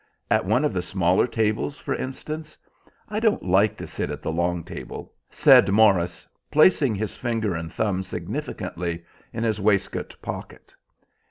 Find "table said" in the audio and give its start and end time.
4.63-5.69